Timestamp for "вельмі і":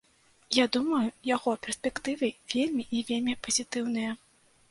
2.55-3.03